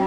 [0.00, 0.06] to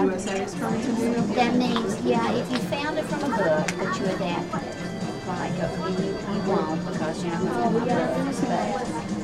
[0.98, 1.14] you?
[1.34, 5.52] That means, yeah, if you found it from a book that you adapted, it, like,
[5.52, 7.78] and you, you won't because you're not gonna have my
[8.24, 8.64] books, but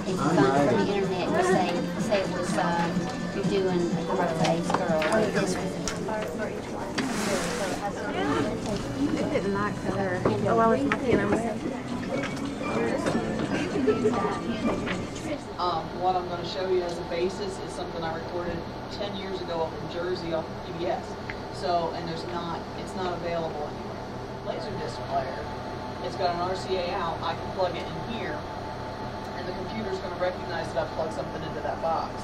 [0.00, 1.68] if you find it from the internet, you say,
[2.00, 2.62] say it was, uh,
[3.34, 5.70] you're doing the road-based girl, or this was.
[9.12, 10.20] They didn't like her.
[10.24, 11.40] Oh, I was looking, I was.
[13.90, 18.54] Um, what I'm gonna show you as a basis is something I recorded
[18.94, 21.02] ten years ago up in Jersey off of PBS.
[21.58, 23.98] So, and there's not, it's not available anywhere.
[24.46, 25.42] Laserdisc player,
[26.06, 28.38] it's got an RCA out, I can plug it in here,
[29.34, 32.14] and the computer's gonna recognize that I've plugged something into that box.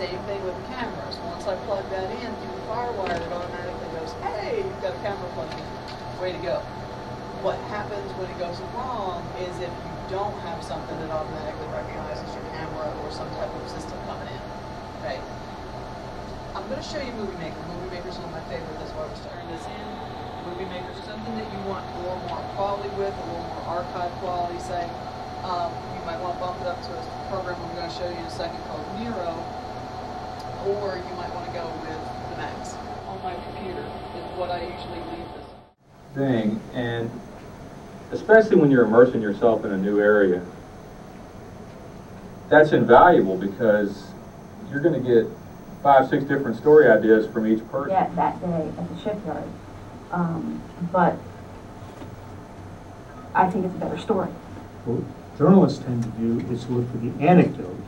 [0.00, 1.20] Same thing with cameras.
[1.28, 5.00] Once I plug that in through the firewire, it automatically goes, hey, you've got a
[5.04, 5.68] camera plugged in.
[6.16, 6.64] Way to go.
[7.44, 12.28] What happens when it goes wrong is if you don't have something that automatically recognizes
[12.34, 14.42] your camera or some type of system coming in.
[15.00, 15.18] Okay.
[16.54, 17.56] I'm going to show you Movie Maker.
[17.72, 18.76] Movie Maker's one of my favorite.
[18.78, 19.86] That's why we're starting this in.
[20.46, 24.12] Movie Maker's something that you want a little more quality with, a little more archive
[24.20, 24.84] quality, say.
[25.42, 28.08] Um, you might want to bump it up to a program I'm going to show
[28.08, 29.32] you in a second called Nero,
[30.68, 32.00] or you might want to go with
[32.32, 32.76] the Max.
[33.08, 33.84] On my computer
[34.16, 35.48] is what I usually leave this.
[36.14, 37.10] thing, and
[38.12, 40.44] especially when you're immersing yourself in a new area,
[42.48, 44.08] that's invaluable because
[44.70, 45.30] you're going to get
[45.82, 47.90] five, six different story ideas from each person.
[47.90, 49.44] that, that day at the shipyard.
[50.12, 50.62] Um,
[50.92, 51.16] but
[53.34, 54.28] I think it's a better story.
[54.84, 55.04] What
[55.36, 57.80] journalists tend to do is look for the anecdote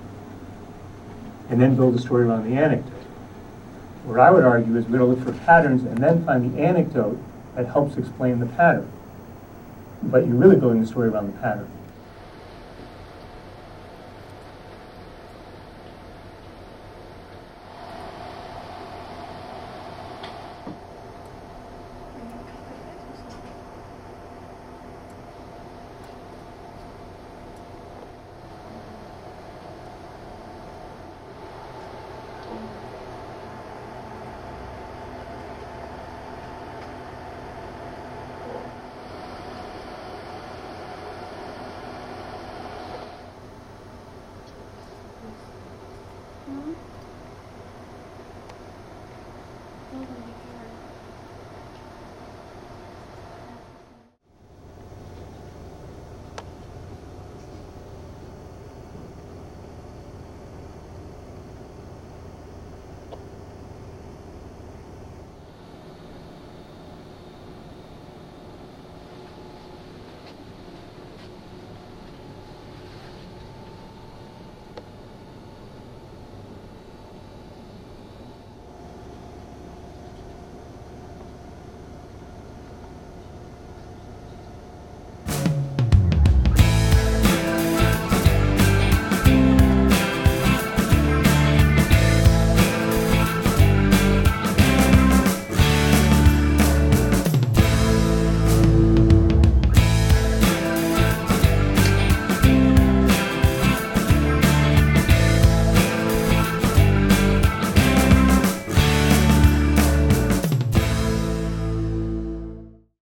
[1.48, 2.92] and then build a story around the anecdote.
[4.04, 6.60] What I would argue is we're going to look for patterns and then find the
[6.60, 7.18] anecdote
[7.54, 8.90] that helps explain the pattern.
[10.02, 11.68] But you're really building the story around the pattern.